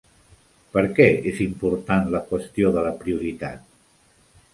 Per 0.77 0.81
què 0.99 1.05
és 1.31 1.41
important 1.45 2.09
la 2.15 2.21
qüestió 2.31 2.71
de 2.77 2.87
la 2.87 2.95
prioritat? 3.03 3.61